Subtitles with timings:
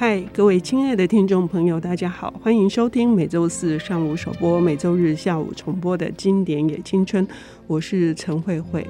[0.00, 7.28] 嗨，各位亲爱的听众朋友，大家好，欢迎收听每周四上午首播、每周日下午重播的经典也青春。
[7.66, 8.86] 我是陈慧慧。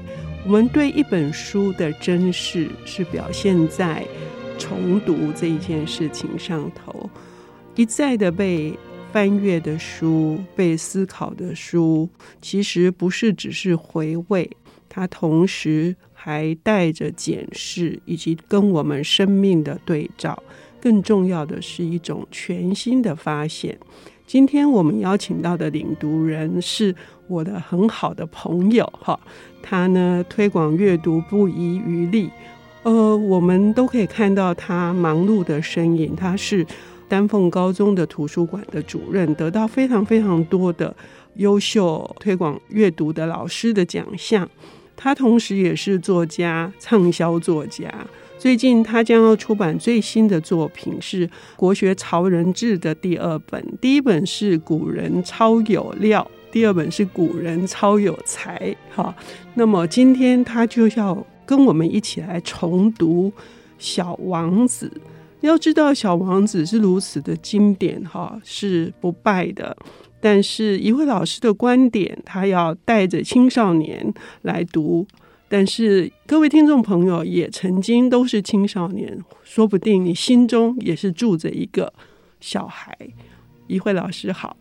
[0.46, 4.06] 我们对一本书的珍视，是表现在
[4.56, 7.10] 重读这一件事情上头。
[7.74, 8.72] 一再的被
[9.12, 12.08] 翻阅的书，被思考的书，
[12.40, 14.48] 其实不是只是回味，
[14.88, 20.40] 它同时还带着检视，以及跟我们生命的对照。
[20.80, 23.78] 更重要的是一种全新的发现。
[24.26, 26.94] 今天我们邀请到的领读人是
[27.26, 29.18] 我的很好的朋友，哈，
[29.60, 32.30] 他呢推广阅读不遗余力，
[32.84, 36.14] 呃，我们都可以看到他忙碌的身影。
[36.14, 36.64] 他是
[37.08, 40.94] 丹凤高中的图书馆的主任，得到非常非常多的
[41.34, 44.48] 优秀推广阅读的老师的奖项。
[44.96, 47.92] 他同时也是作家，畅销作家。
[48.40, 53.62] 最近他将要出版最新的作品，是《国学潮人志》的第二本。
[53.82, 58.58] 第一本是《古人超有料》，第二本是《古人超有才》。
[58.96, 59.14] 哈，
[59.52, 63.30] 那么今天他就要跟我们一起来重读
[63.78, 64.90] 《小王子》。
[65.42, 69.76] 要知道，《小王子》是如此的经典，哈，是不败的。
[70.18, 75.06] 但是，一位老师的观点，他要带着青少年来读。
[75.52, 81.92] 但是各位听众朋友也曾经都是青少年，说不定你心中也是住着一个
[82.40, 82.96] 小孩。
[83.66, 84.56] 怡慧老师好，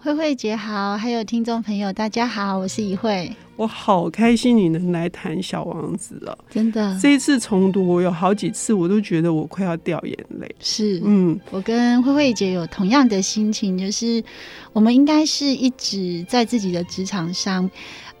[0.00, 3.32] 慧慧姐好，还有听众朋友大家好，我是怡慧。
[3.54, 6.98] 我好开心你能来谈《小王子》了，真的。
[7.00, 10.52] 这一次重读，我有好几次我都觉得我快要掉眼泪。
[10.58, 14.20] 是，嗯，我跟慧慧姐有同样的心情，就是
[14.72, 17.70] 我们应该是一直在自己的职场上。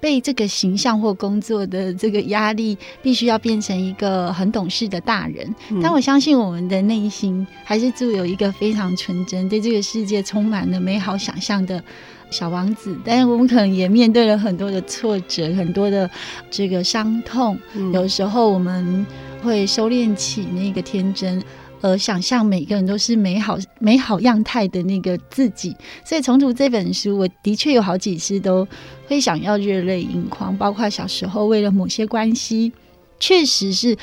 [0.04, 5.54] 被这个形象或工作的这个压力，必须要变成一个很懂事的大人。
[5.82, 11.82] 但我相信我们的内心还是住有一个非常纯真，对这个世界充满了美好想象的
[12.30, 12.94] 小王子。
[13.02, 16.10] 但是我们可能也面对了很多的挫折，很多的
[16.50, 17.58] 这个伤痛。
[17.94, 19.06] 有时候我们
[19.42, 21.42] 会收敛起那个天真。
[21.80, 28.66] 而，想象每个人都是美好美好样态的那个自己，所以重读这本书，我的确有好几次都
[29.06, 30.56] 会想要热泪盈眶。
[30.56, 32.72] 包括小时候为了某些关系，
[33.18, 33.96] 确实是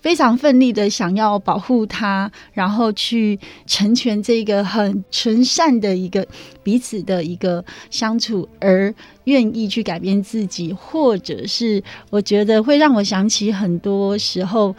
[0.00, 6.26] 非常奋力的想要保护他，然后去成全这个很纯善的一个
[6.62, 14.74] 彼此的一个相处，而愿意去改变自己，或者是我觉得会让我想起很多时候。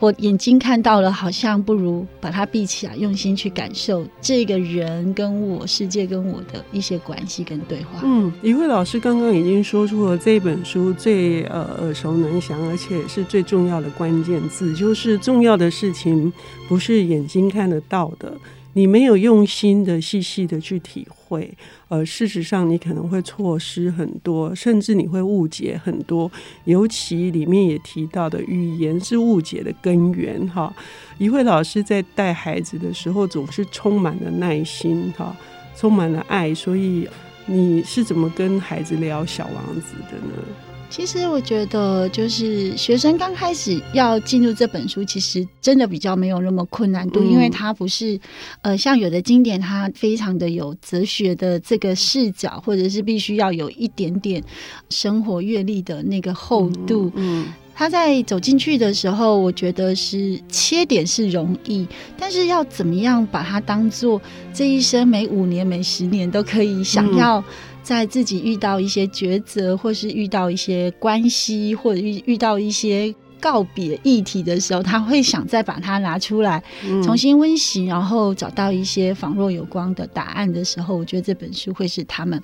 [0.00, 8.00] 我眼睛看到了，好像不如把它闭起来，用心去感受这个人跟我世界跟我的一些关系跟对话。
[8.02, 16.32] 嗯，一慧老师刚刚已经说出了这本书最呃耳熟能详，而且是最重要的关键字，就是重要的事情
[16.66, 18.32] 不是眼睛看得到的。
[18.74, 21.52] 你没有用心的、细细的去体会，
[21.88, 26.30] 呃，事实上你可能会错失很多，甚至你会误解很多。
[26.64, 30.72] 尤其里面也提到的语言是误解的根源，哈。
[31.18, 35.36] 一慧老师在带孩子的时候总是充满了耐心，哈，
[35.76, 36.54] 充满了爱。
[36.54, 37.08] 所以
[37.46, 40.69] 你是怎么跟孩子聊《小王子》的呢？
[40.90, 48.18] 其实我觉得，就是学生刚开始要进入这本书，其实真的比较没有那么困难度，因为它不是
[48.62, 54.42] 呃像有的经典，它非常的有哲学的这个视角，或者是必须要有一点点
[54.90, 57.10] 生活阅历的那个厚度。
[57.14, 61.86] 嗯，他在走进去的时候，我觉得是切点是容易，
[62.18, 64.20] 但是要怎么样把它当做
[64.52, 67.42] 这一生每五年、每十年都可以想要。
[67.82, 76.62] 在自己遇到一些抉择，或是遇到一些关系，或者遇遇到一些告别议题的时候，他会想再把它拿出来，
[77.02, 82.40] 重新温习，然后找到一些仿若有光的答案的时候，我觉得这本书会是他们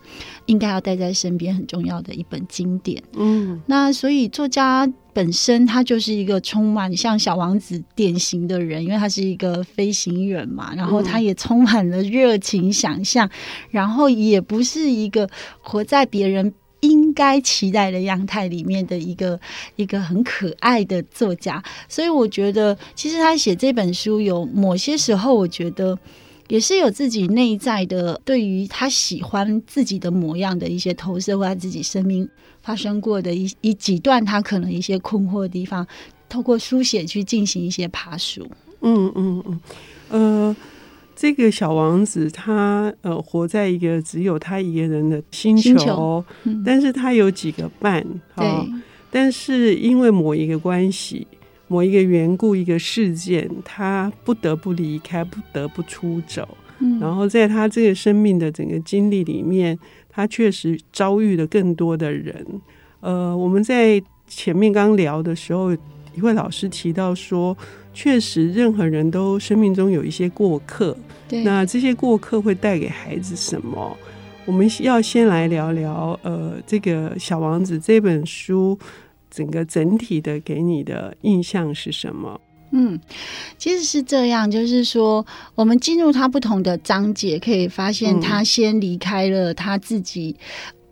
[0.46, 3.02] 应该要带在身边很重要的一本经典。
[3.16, 4.90] 嗯，那所以作家。
[5.16, 13.26] 本身他就是一个充满像小王子典型的人，因为他是一个飞行员嘛，然后他也充满了热情想象，
[13.70, 15.26] 然后也不是一个
[15.62, 19.38] 活在别人应该期待的样态里面的一个
[19.76, 25.98] 一个很可爱的作家，所以我觉得其实他写这本书有某些时候，我觉得。
[26.48, 32.28] 也是有自己内在的，对于他喜欢自己的模样的一些投射，或他自己生命
[32.62, 35.84] 发生过的一一几段他可能一些困惑的地方，
[36.28, 38.46] 透过书写去进行一些爬梳。
[38.80, 39.60] 嗯嗯嗯，
[40.10, 40.56] 呃，
[41.16, 48.46] 这个小王子他呃活在一个只有他一个人的星球，星球嗯、但是他有几个伴，对，
[49.10, 51.26] 但是因为某一个关系。
[51.68, 56.46] 某一个缘故、一个事件，他不得不离开，不得不出走。
[56.78, 59.76] 嗯，然后在他这个生命的整个经历里面，
[60.08, 62.46] 他确实遭遇了更多的人。
[63.00, 65.76] 呃，我们在前面刚聊的时候，
[66.16, 67.56] 一位老师提到说，
[67.94, 70.96] 确实任何人都生命中有一些过客。
[71.28, 73.96] 对，那这些过客会带给孩子什么？
[74.44, 78.78] 我们要先来聊聊，呃，这个《小王子》这本书，
[79.30, 82.40] 整个整体的给你的印象是什么？
[82.70, 82.98] 嗯，
[83.58, 85.24] 其实是这样，就是说，
[85.54, 90.36] 我们进入他不同的章节，可以发现他先离开了他自己，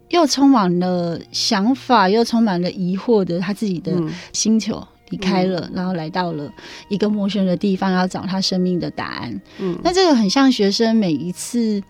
[0.08, 3.92] 又充满了想法，又充满了疑惑的他自己的
[4.32, 4.84] 星球，
[5.14, 6.52] 离开了，然后来到了
[6.88, 9.40] 一个陌生的地方，要找他生命的答案。
[9.58, 11.82] 嗯，那这个很像学生每一次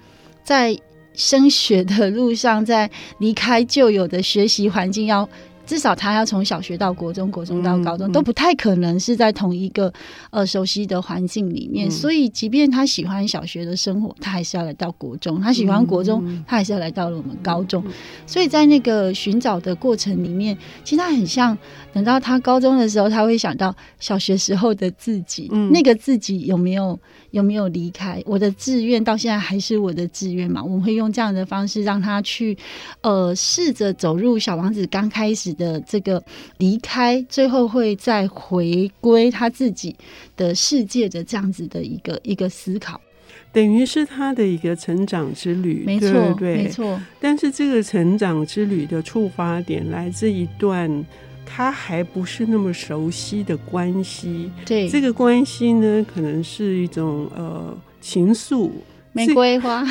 [0.43, 0.79] 在。
[1.17, 2.91] 升学的路上，在
[3.21, 5.29] 离开旧有的学习环境要。
[5.67, 9.93] 至少他要从小学到国中，国中到高中，嗯嗯、都不太可能是在同一个
[10.31, 11.89] 呃熟悉的环境里面。
[11.89, 17.83] 嗯、所以，即便他喜欢小学的生活，他还是要来到国中；他喜欢国中，嗯、他还是要来到了我们高中。
[18.27, 21.57] 所以在那个寻找的过程里面，其实他很像，
[21.93, 26.99] 等到他高中的时候，他会想到小学时候的自己，嗯、那个自己有没有
[27.35, 28.23] 有没有离开？
[28.25, 30.63] 我的志愿到现在还是我的志愿嘛？
[30.63, 32.57] 我们会用这样的方式让他去
[33.01, 36.23] 呃试着走入小王子刚开始的这个
[36.59, 39.97] 离开，最后会再回归他自己
[40.37, 43.01] 的世界的这样子的一个一个思考，
[43.53, 47.01] 等于是他的一个成长之旅，没错，对，没错。
[47.21, 51.05] 但是这个成长之旅的触发点来自一段
[51.47, 58.71] 他还不是那么熟悉的关系，对，这个关系呢，可能是一种呃情愫。
[59.15, 59.87] 玫瑰花，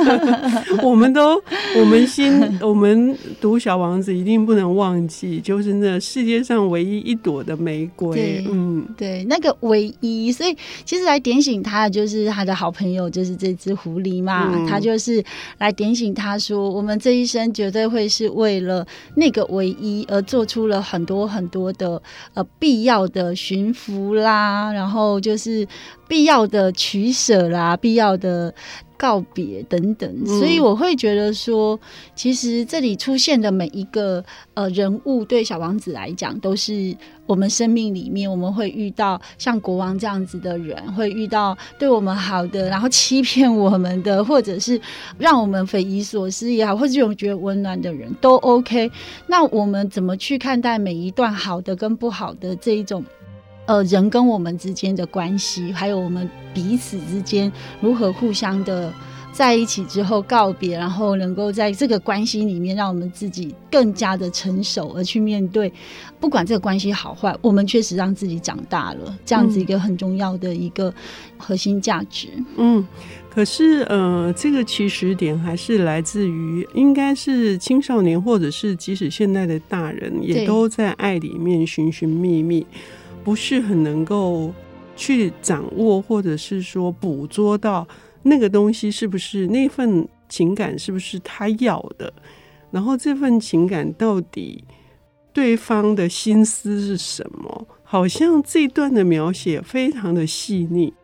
[0.82, 1.40] 我们都，
[1.78, 2.32] 我们心，
[2.62, 8.42] 我们读《小王子》一定不能忘记，就是那世界上唯一一朵的玫瑰。
[8.50, 10.56] 嗯，对，那个唯一，所以
[10.86, 14.50] 其实来点醒他的就是他的好朋友，就是这只狐狸嘛。
[14.54, 15.22] 嗯、他就是
[15.58, 18.86] 来点醒他说，我们这一生绝对会是为了
[19.16, 22.00] 那个唯一而做出了很多很多的
[22.32, 25.68] 呃必要的驯服啦，然后就是。
[26.08, 28.45] 必要的取舍啦，必要的
[28.96, 31.78] 告别等等，嗯、所以我会觉得说，
[32.14, 36.96] 其实这里出现的每一个呃人物，对小王子来讲，都是
[37.26, 44.80] 我们生命里面我们会遇到像国王这样子的人，会遇到对我们好的，然后欺骗我们的，或者是
[45.18, 48.90] 让我们匪夷所思也好，或者是我们觉得温暖的人都 OK。
[49.26, 53.04] 那我们怎么去看待每一段好的跟不好的这一种？
[53.66, 58.92] 呃，人跟我们之间的关系，还有我们彼此之间如何互相的
[59.32, 65.70] 在一起之后告别，然后能够在这个关系里面，让我们自己更加的成熟，而去面对，
[66.18, 70.94] 不管这个关系好坏，我们确实让自己长大了，这样子一个很重要的一个
[71.36, 72.28] 核心价值。
[72.56, 72.86] 嗯，
[73.28, 82.64] 可是呃，这个起始点还是来自于，应该是青少年，或者是即使现在的大人，也都在爱里面寻寻觅觅。
[83.26, 84.52] 不是很能够
[84.94, 87.84] 去掌握，或者是说捕捉到
[88.22, 92.12] 那个东西是不是那份情感是不是他要的，
[92.70, 94.62] 然后这份情感到底
[95.32, 97.66] 对方的心思是什么？
[97.82, 100.94] 好像这段的描写非常的细腻，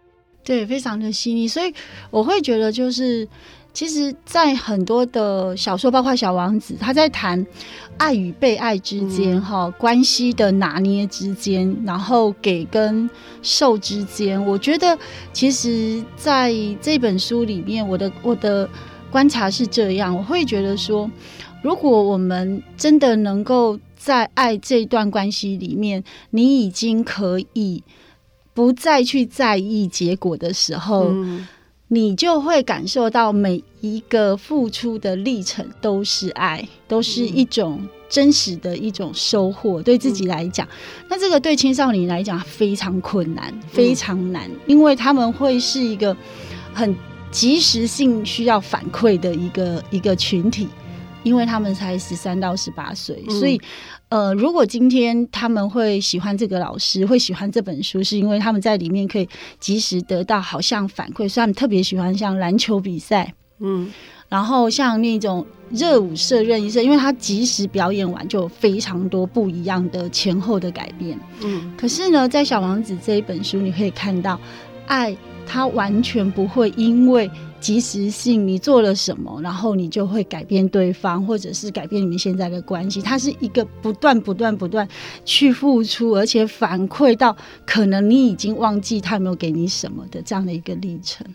[0.44, 1.74] 对，非常的细腻，所以
[2.12, 3.28] 我会觉得就是。
[3.74, 7.42] 其实，在很多的小说，包括《小王子》，他在谈
[8.02, 13.08] 爱与被爱之间，哈、嗯，关系的拿捏之间，然后给跟
[13.42, 14.44] 受之间。
[14.44, 14.98] 我觉得，
[15.32, 18.68] 其实在这本书里面，我的我的
[19.08, 21.08] 观察是这样，我会觉得说，
[21.62, 27.84] 如果我们真的能够在爱这段关系里面，你已经可以
[28.52, 31.04] 不再去在意结果的时候。
[31.12, 31.46] 嗯
[31.92, 39.82] 你就会感受到每一个付出的历程都是爱，都是一种真实的一种收获。
[39.82, 40.66] 对自己来讲，
[41.10, 46.16] 那这个对青少年来讲非常困难，非常难，因为他们会是一个
[46.72, 46.96] 很
[47.30, 50.66] 及时性需要反馈的一个一个群体，
[51.22, 53.60] 因为他们才十三到十八岁，所以。
[54.12, 59.26] 呃，如果今天他们会喜欢这个老师，会喜欢这本书，是因为他们在里面可以
[59.58, 63.90] 及时得到好像反馈，所以他们特别喜欢像篮球比赛，嗯，
[64.28, 71.72] 然后像那种热舞社任意社，因为他及时表演完就有非常多不一样的前后的改变，嗯。
[71.78, 74.38] 可是呢，在《小王子》这一本书，你可以看到，
[74.86, 77.30] 爱他完全不会因为
[77.60, 83.00] 及时性，你做了什么，然后你就会改变对方，或者是改变你们现在的关系。
[83.00, 84.86] 它是一个不断、不断、不断
[85.24, 91.26] 去付出，而且反馈到可能你已经忘记他有没有给你什么的这样的一个历程。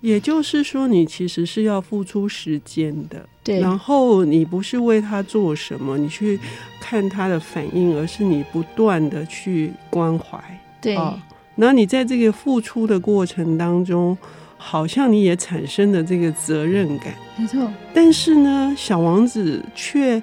[0.00, 3.60] 也就是说，你其实是要付出时间的，对。
[3.60, 6.40] 然后你不是为他做什么，你去
[6.80, 10.42] 看他的反应，而是你不断的去关怀，
[10.80, 10.96] 对。
[10.96, 11.16] 哦，
[11.56, 14.16] 然后你在这个付出的过程当中，
[14.56, 17.70] 好像你也产生了这个责任感，没错。
[17.92, 20.22] 但是呢，小王子却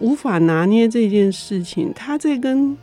[0.00, 1.92] 无法拿捏这件事情。
[1.94, 2.76] 他在跟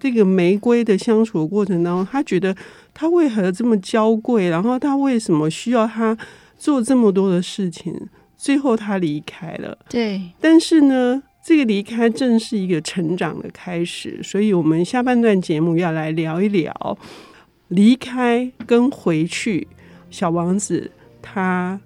[0.00, 2.54] 这个玫瑰的相处的过程当中，他觉得。
[2.96, 4.48] 他为何这么娇贵？
[4.48, 6.16] 然后他为什么需要他
[6.56, 7.92] 做这么多的事情？
[8.36, 9.76] 最后他离开了。
[9.88, 14.18] 对，但是呢，这个离开正是一个成长的开始。
[14.22, 16.98] 所以，我们下半段节目要来聊一聊
[17.68, 19.68] 离开跟回去。
[20.10, 21.78] 小王子他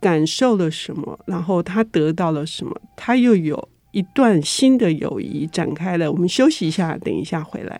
[0.00, 1.18] 感受了什么？
[1.26, 2.74] 然后他得到了什么？
[2.96, 6.10] 他又有一段新的友谊展开了。
[6.10, 7.78] 我们休息一下，等一下回来。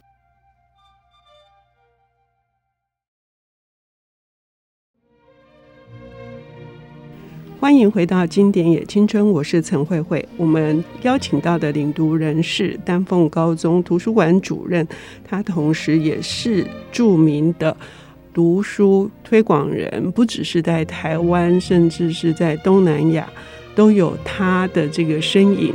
[7.63, 10.29] 欢迎回到《经典也青春》，我是陈慧慧。
[10.37, 14.85] 我们邀请到的领读人是丹凤高中图书馆主任，
[15.25, 17.77] 他同时也是著名的
[18.35, 23.31] 读书推广人，不只是在台湾，甚至是在东南亚
[23.77, 25.73] 都有他的这个身影。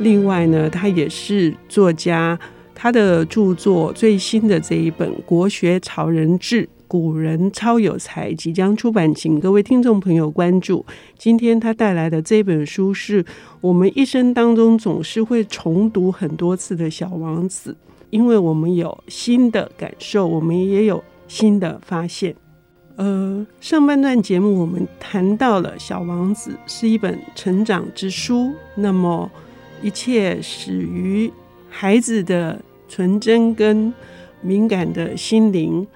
[0.00, 2.36] 另外呢，他也是作家，
[2.74, 6.64] 他的著作最新的这一本《国学潮人志》。
[6.88, 10.84] 古人超有才即将出版，请各位听众朋友关注。
[11.18, 13.22] 今天他带来的这本书是
[13.60, 17.72] 我们一生当中总是会重读很多次的《小王子》，
[18.08, 22.34] 因为我们有新的感受，我们也有新的发现。
[22.96, 29.30] 呃，上半段节目我们谈到了《小王子》是一本成长之书，那么
[29.82, 31.30] 一切始于
[31.68, 33.92] 孩子的纯真跟
[34.40, 35.86] 敏感的心灵。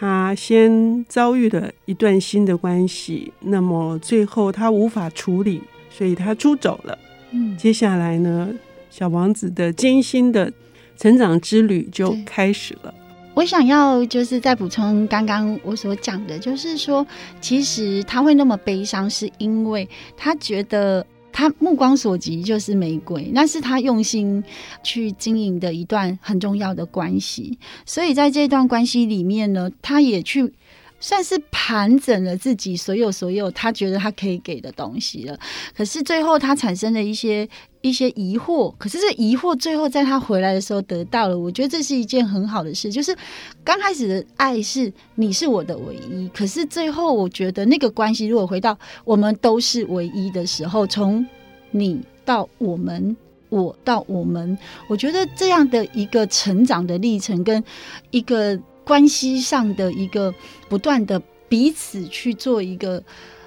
[0.00, 6.98] 他先遭遇了一段新的关系，那么最后他无法处理，所以他出走了。
[7.32, 8.48] 嗯，接下来呢，
[8.88, 10.50] 小王子的艰辛的
[10.96, 12.94] 成长之旅就开始了。
[13.34, 17.06] 我想要就是再补充刚刚我所讲的，就是说，
[17.42, 21.04] 其实他会那么悲伤，是因为他觉得。
[21.32, 24.42] 他目光所及就是玫瑰，那是他用心
[24.82, 27.58] 去经营的一段很重要的关系。
[27.86, 30.52] 所以在这段关系里面呢，他也去
[31.00, 35.36] 算是盘整了自己所有所有他觉得他可以给的东西了。
[35.76, 37.48] 可是最后他产生了一些。
[37.82, 42.92] 一些疑惑，可是这疑惑最后在他回来的时候得到了，我觉得这是一件很好的事。
[42.92, 43.16] 就是
[43.64, 51.26] 刚开始的爱是你是我的唯一，可是最后我觉得那个关系如果回到我们都是唯一的时候，从
[51.70, 53.16] 你到我们，
[53.48, 57.64] 我到我们，我觉得这样的一个成长的历程跟
[58.10, 60.34] 一个关系上的一个
[60.68, 63.00] 不断的彼此去做一个。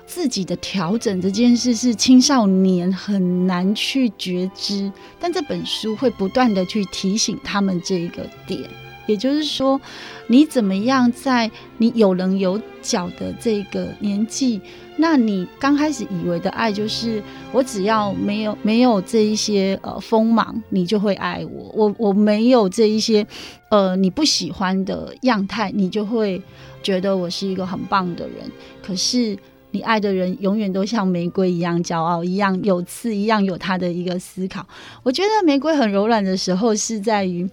[0.06, 8.70] 自己的调整这件事是青少年很难去觉知，但这本书会不断的去提醒他们这一个点，
[9.06, 9.80] 也就是说，
[10.28, 14.62] 你怎么样在你有棱有角的这个年纪，
[14.98, 23.26] 那你刚开始以为的爱就是我只要没有没有这一些呃锋芒，你就会爱我，我我没有这一些
[23.70, 26.42] 呃你不喜欢的样态，你就会
[26.82, 29.38] 觉得我是一个很棒的人，可是。
[29.74, 34.64] 你爱的人永远都像玫瑰一样骄傲，一样有刺，一样有他的一个思考。
[35.02, 37.50] 我觉得玫瑰很柔软的时候是在于，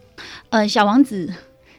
[0.51, 1.33] 呃，小王子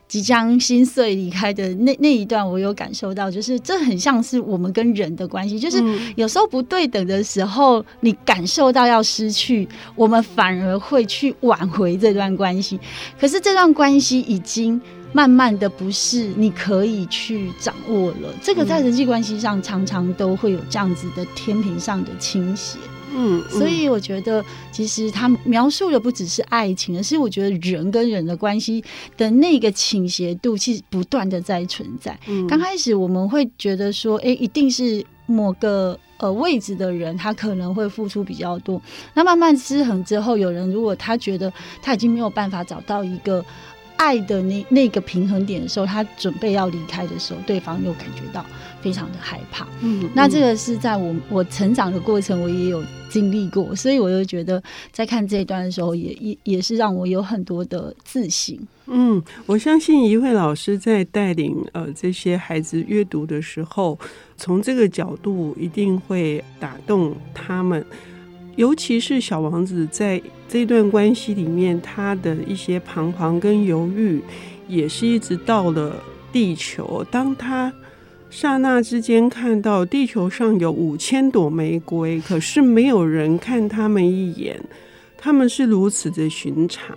[0.08, 5.78] 即将心碎离开的那那一段，我有感受到，就是这很像是我们跟人的关系，就是
[6.16, 12.80] 有时候不对等的时候，你感受到要失去，我们反而会去挽回这段关系。
[13.20, 14.82] 可是这段关系已经。
[15.13, 18.34] 慢慢的，不是你可以去掌握了。
[18.41, 22.77] 这个在人际关系上常常都会有这样子的天平上的倾斜。
[23.13, 24.41] 嗯，所以我觉得，
[24.72, 28.82] 其实他描述的不只是爱情，而是我觉得人跟人的关系
[29.18, 32.18] 的那个倾斜度，其实不断的在存在。
[32.27, 38.82] 嗯，刚开始我们会觉得说，哎，一定是某个呃位置的人，他可能会付出比较多。
[39.13, 41.51] 那慢慢失衡之后，有人如果他觉得
[41.82, 43.44] 他已经没有办法找到一个。
[44.01, 48.43] 爱的那那个平衡点的时候，他准备要离开的时候，对方又感觉到
[48.81, 49.67] 非常的害怕。
[49.81, 58.60] 嗯，那这个是在我我成长的过程，我也有经历过，所以我就觉得在看这一段的时候也，也也也是让我有很多的自信。
[58.88, 64.00] 嗯，我相信一位老师在带领呃这些孩子阅读的时候，
[64.36, 67.86] 从这个角度一定会打动他们。
[68.55, 74.22] 尤其是小王子在这段关系里面，他的一些彷徨跟犹豫，
[74.67, 75.96] 也是一直到了
[76.31, 77.05] 地球。
[77.10, 77.72] 当他
[78.29, 84.62] 刹那之间看到地球上有五千朵玫瑰，可是没有人看他们一眼，
[85.17, 86.96] 他们是如此的寻常。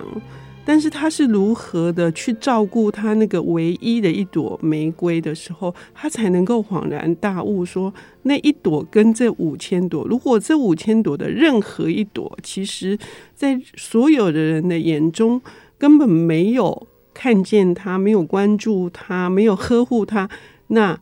[0.64, 7.92] 但是他是如何的去照顾他那个唯一的一朵玫瑰的时候，他才能够恍然大悟，说
[8.22, 12.98] 那一朵跟这五千朵，如果这五千朵的任何一朵，其实
[13.34, 15.40] 在所有的人的眼中
[15.76, 20.28] 根本没有看见他，没有关注他，没有呵护他，
[20.68, 20.98] 那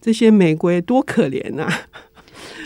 [0.00, 1.72] 这些玫瑰多可怜啊！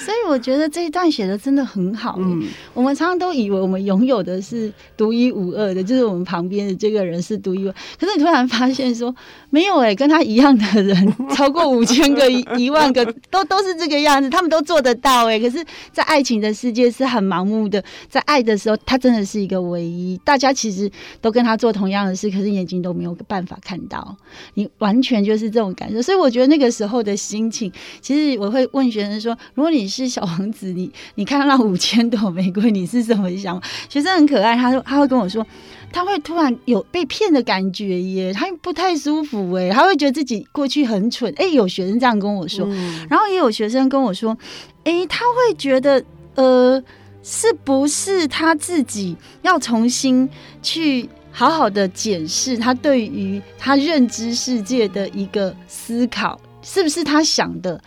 [0.08, 2.16] 所以我觉得这一段写的真的很好。
[2.18, 7.74] 嗯，我们常常都以为我们拥有的是独一无二的，就是我们旁边的这个人是独一无二。
[8.00, 9.14] 可是你突然发现说，
[9.50, 15.40] 没有哎、欸，跟他一样的人超过五千个、一 一万个，都都是这个样子，他们都做得到哎、欸。
[15.40, 15.62] 可是，
[15.92, 20.18] 在爱情的世界是很盲目的，在爱的时候，他真的是一个唯一。
[20.24, 24.16] 大家其实都跟他做同样的事，可是眼睛都没有办法看到。
[24.54, 26.00] 你完全就是这种感受。
[26.00, 33.66] 所以我觉得那个时候的心情，其实我会问学生说，如果你是是小王子，你你看到那五千朵玫瑰，你是什么想法？
[33.88, 35.44] 学生很可爱，他说他会跟我说，
[35.92, 44.38] 他会突然有被骗的感觉耶，他不太舒服哎，他会觉得自己过去很蠢哎，有学生这样跟我说，嗯、然后也有学生跟我说，
[44.84, 46.00] 哎，他会觉得
[46.36, 46.80] 呃，
[47.24, 50.28] 是不是他自己要重新
[50.62, 57.80] 去好好的检视他对于他认知世界的一个思考，是不是他想的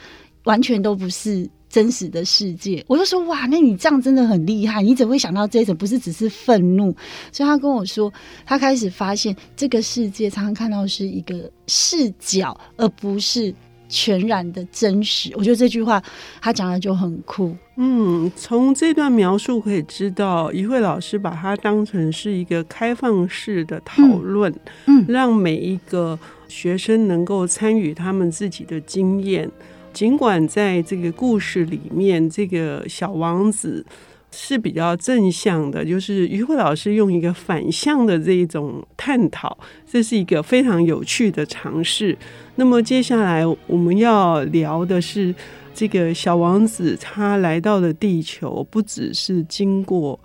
[0.43, 1.49] 完全都不是？
[1.71, 5.73] 真实的世界，我就说哇，那你这样真的很厉害，你怎么会想到这种？
[5.77, 6.93] 不是只是愤怒？
[7.31, 8.11] 所以他跟我说，
[8.45, 13.53] 他开始发现这个世界常常看到是一个视角，而不是
[13.87, 15.31] 全然的真实。
[15.35, 16.03] 我觉得这句话
[16.41, 17.55] 他讲的就很酷。
[17.77, 24.51] 嗯，从这段描述可以知道，一慧老师把它当成是一个开放式的讨论，
[24.87, 26.19] 嗯，嗯，让每一个
[26.49, 29.49] 学生能够参与他们自己的经验。
[29.93, 33.85] 尽管在这个故事里面，这个小王子
[34.31, 42.17] 是比较正向的，就是于慧老师用一个反向的这一种探讨，这是一个非常有趣的尝试。
[42.55, 45.35] 那么接下来我们要聊的是，
[45.73, 50.17] 这个小王子他来到了地球，不只是经过，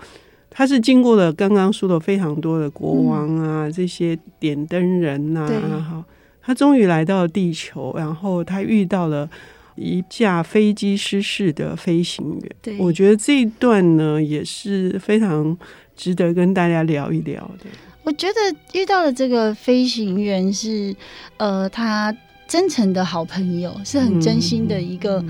[0.49, 5.49] 他是经过了刚刚说的非常多的国王啊，这些点灯人呐、
[5.91, 6.05] 好，
[6.41, 9.29] 他终于来到了地球，然后他遇到了。
[9.77, 15.57] 一架飞机失事的飞行员，对，我觉得这一段呢也是非常
[15.95, 17.67] 值得跟大家聊一聊的。
[18.03, 20.95] 我觉得遇到的这个飞行员是，
[21.37, 22.17] 呃，他
[22.49, 25.23] 真诚的好朋友，是很真心的一个。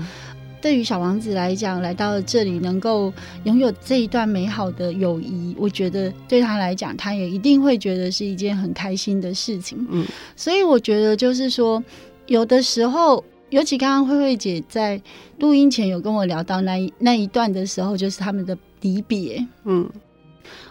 [0.59, 9.85] 对于小王子来讲，来到了这里能够拥有这一段美好的友谊，我觉得对他来讲，他也一定会觉得是一件很开心的事情。
[9.89, 10.05] 嗯，
[10.35, 11.83] 所以我觉得就是说，
[12.27, 13.23] 有的时候。
[13.49, 15.01] 尤其刚刚慧慧姐在
[15.39, 19.89] 录音前有跟我聊到那一那一段的时候，就是他们的离别，嗯，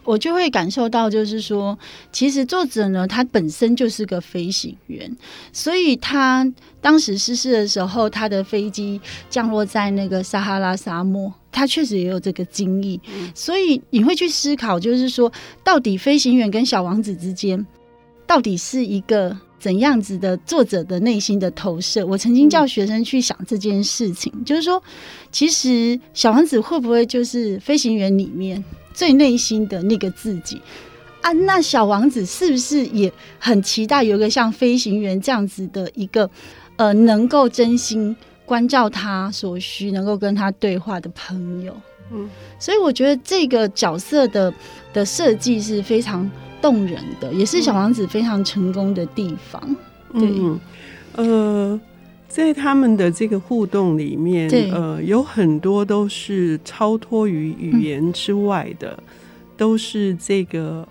[0.04, 1.78] 我就会感受到，就是说，
[2.12, 5.16] 其实作者呢，他本身就是个飞行员，
[5.52, 6.46] 所以他
[6.80, 13.00] 当时失事的时候，他的飞机降落在那个撒哈拉沙漠，他确实也有这个经历，
[13.34, 15.32] 所以你会去思考，就是说，
[15.64, 17.66] 到底飞行员跟小王子之间，
[18.26, 19.36] 到底是一个。
[19.58, 22.04] 怎样子的作者的内心的投射？
[22.06, 24.80] 我曾经叫学生去想这件事情，嗯、就是说，
[25.32, 28.62] 其实小王子会不会就是飞行员里面
[28.92, 30.60] 最内心的那个自己
[31.22, 31.32] 啊？
[31.32, 33.10] 那小王子是不是也
[33.40, 36.30] 很期待有一个像飞行员这样子的一个
[36.76, 41.74] 呃，能够真心关照他所需，能够跟他对话的朋友？
[42.12, 42.28] 嗯，
[42.60, 44.52] 所以我觉得这个角色的
[44.92, 46.30] 的设计是非常。
[46.66, 49.76] 动人的，也是小王子非常成功的地方。
[50.10, 50.58] 嗯、
[51.14, 51.80] 对，呃，
[52.26, 59.04] 在他们的这个互动里面，呃，有很多都是超脱于语言之外的，嗯、
[59.56, 60.84] 都是这个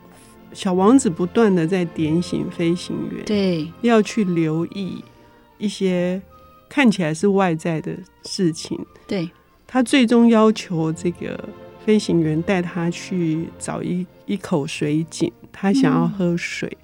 [0.53, 5.03] 小王子不断的在点醒飞行员，对，要去留意
[5.57, 6.21] 一些
[6.69, 7.91] 看起来是外在的
[8.23, 8.79] 事情。
[9.05, 9.29] 对，
[9.67, 11.37] 他最终要求这个
[11.85, 15.29] 飞行员带他去找一一口水井。
[15.57, 16.77] 他想要喝水，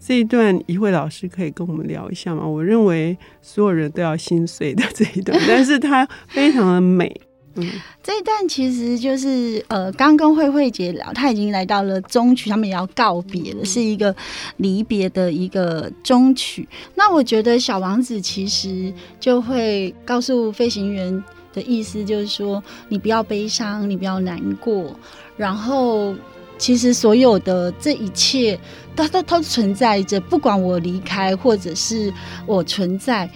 [0.00, 2.44] 这一段一慧老师可以跟我们聊一下吗？
[2.44, 7.20] 我认为所有人都要心碎的 这一段，但是 它非常的美。
[7.54, 7.66] 嗯，
[8.02, 14.14] 这一段其实就是呃，刚跟慧慧姐聊，她已经来到了中曲，他们也要告别了，是一个
[14.58, 16.68] 离别的一个中曲。
[16.94, 24.94] 那我觉得小王子其实就会告诉飞行员的意思，就是说你不要悲伤，你不要难过，
[25.36, 26.14] 然后
[26.58, 28.58] 其实所有的这一切，
[28.94, 32.12] 它都它存在着，不管我离开或者是
[32.46, 33.30] 我存在。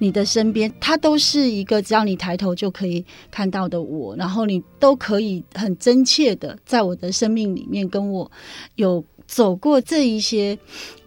[0.00, 8.30] 你的身边，它都是一个只要你抬头就可以看到的我，然后你都可以很真切的在我的生命里面跟我
[8.76, 10.56] 有走过这一些。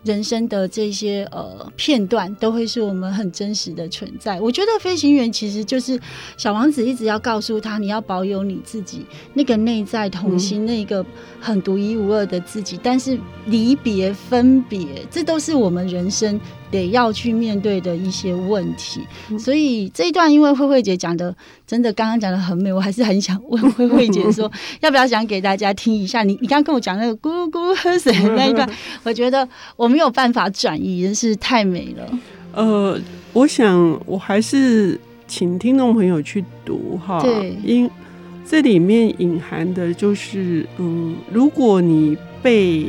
[0.03, 4.39] 人生的这些呃片段都会是我们很真实的存在。
[4.39, 5.99] 我觉得飞行员其实就是
[6.37, 11.05] 小王子一直要告诉他，你要保有你自己那个内在童心，嗯、那个
[11.39, 12.79] 很独一无二的自己。
[12.81, 16.39] 但是离别、分别，这都是我们人生
[16.71, 19.01] 得要去面对的一些问题。
[19.29, 21.35] 嗯、所以这一段，因为慧慧姐讲的
[21.67, 26.23] 真的刚刚讲的很美，我还是很想问慧慧姐说， 要不要讲给大家听一下？
[26.23, 28.67] 你你刚刚跟我讲那个咕噜咕噜喝水的那一段，
[29.05, 29.90] 我觉得我。
[29.91, 32.19] 没有办法转移，真是太美了。
[32.53, 32.99] 呃，
[33.33, 37.89] 我想我还是请听众朋友去读哈，对，因
[38.45, 42.87] 这里面隐含的就是，嗯，如果你被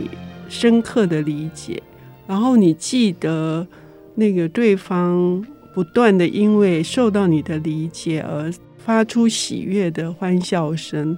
[0.48, 1.82] 深刻的理解，
[2.26, 3.66] 然后你记得
[4.14, 11.16] 那个对方不断的因为受到你的理解而发出喜悦的欢笑声，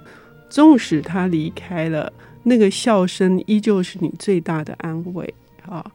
[0.49, 5.33] 纵使他离开了，那个笑声依旧是你最大的安慰。
[5.69, 5.85] 啊，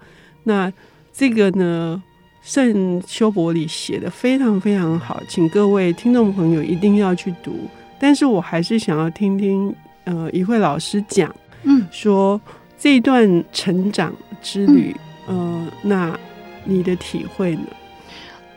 [0.44, 0.72] 那
[1.12, 2.02] 这个呢，
[2.42, 7.68] 圣修伯里写的非常非常好，请各位听众朋友一定要去读。
[7.98, 12.40] 但是我还是想要听听呃一慧老师讲，嗯，说
[12.78, 14.96] 这一段成长之旅，
[15.28, 16.20] 嗯、呃，那
[16.64, 17.66] 你的体会呢？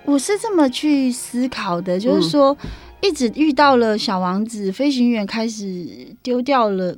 [0.05, 2.57] 我是这么去思考的，就是说，
[3.01, 6.97] 一直遇到了小王子飞行员，开始丢掉了。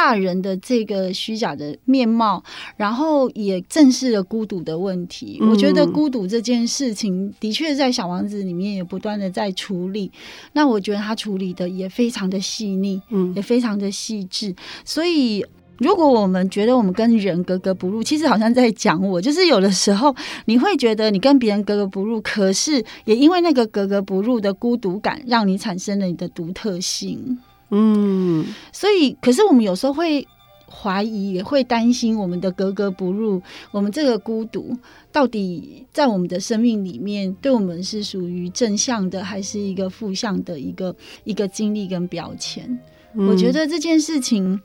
[0.00, 2.40] 大人的这个虚假的面貌，
[2.76, 5.38] 然后也正视了孤独的问题。
[5.40, 10.08] 嗯、我觉得孤独这件事情，的确在小王子里面也不断的在处理。
[10.52, 14.54] 那我觉得他处理的也非常的细腻，嗯，也非常的细致。
[14.84, 15.44] 所以，
[15.78, 27.36] 如果我们觉得我们跟人格格不入，其实好像在讲我，就是有的时候你会觉得你跟别人格格不入，可是也因为那个格格不入的孤独感，让你产生了你的独特性。
[27.70, 30.26] 嗯，所以，可是我们有时候会
[30.70, 34.76] 怀疑，也会担心我们的格格不入，我们这个孤独
[35.10, 42.78] 到底在我们的生命里面，对我们是属于正向的，还是一个负向的一个一个经历跟标签？
[43.14, 44.60] 嗯，我觉得这件事情。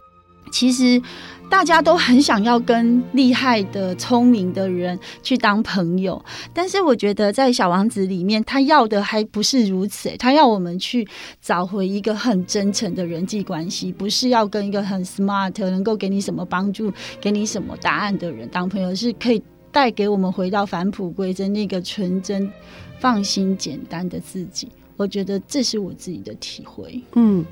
[0.51, 1.01] 其实
[1.49, 10.15] 大家都很想要跟厉害的、聪明的人去当朋友，但是我觉得在《小王子》里面，他要的还不是如此。
[10.17, 11.07] 他要我们去
[11.41, 22.51] 找回一个很真诚的人际关系，不是要跟一个很 smart、能够给你什么帮助、给你什么答案的人当朋友，是可以带给我们回到返璞归真那个纯真、
[22.99, 24.69] 放心、简单的自己。
[24.97, 27.01] 我觉得这是我自己的体会。
[27.15, 27.45] 嗯。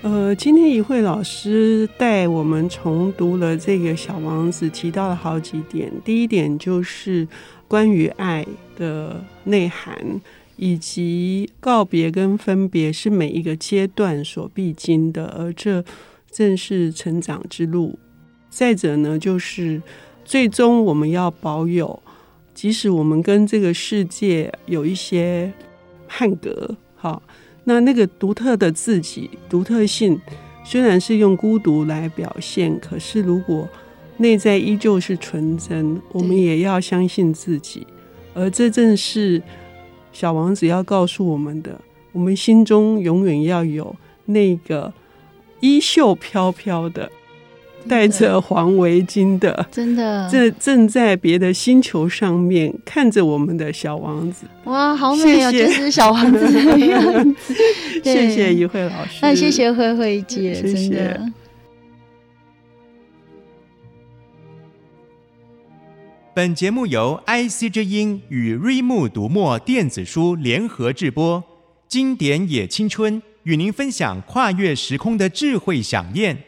[0.00, 5.92] 呃，今天怡慧老师带我们重读了这个小王子，提到了好几点。
[6.04, 7.26] 第一点就是
[7.66, 10.20] 关于爱的内涵，
[10.54, 15.84] 以及告别跟分别是每一个阶段所必经的，而这
[16.30, 17.98] 正是成长之路。
[18.48, 19.82] 再者呢，就是
[20.24, 22.00] 最终我们要保有，
[22.54, 25.52] 即使我们跟这个世界有一些
[26.06, 27.20] 汉格，好。
[27.68, 30.18] 那那个独特的自己、独特性，
[30.64, 33.68] 虽然是用孤独来表现，可是如果
[34.16, 37.86] 内在依旧是纯真，我们也要相信自己。
[38.32, 39.42] 而这正是
[40.14, 41.78] 小王子要告诉我们的：
[42.12, 44.90] 我们心中永远要有那个
[45.60, 47.12] 衣袖飘飘的。
[47.86, 54.46] 戴着黄围巾的，真的，这正在别的星球上面看着我们的小王子。
[54.64, 57.54] 哇，好美哦，谢谢就是小王子的样子。
[58.04, 61.32] 谢谢一慧老师，那谢谢慧慧姐，谢谢真的。
[66.34, 71.42] 本节目由 IC 之音与瑞木读墨电子书联合制播，
[71.88, 76.44] 经典也青春与您分享跨越时空的智慧饗宴。